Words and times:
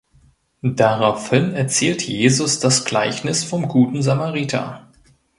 Daraufhin 0.63 1.53
erzählt 1.53 2.01
Jesus 2.01 2.59
das 2.59 2.85
Gleichnis 2.85 3.43
vom 3.43 3.67
guten 3.67 4.01
Samariter. 4.01 4.87